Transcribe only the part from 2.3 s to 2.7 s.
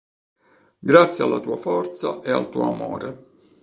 al tuo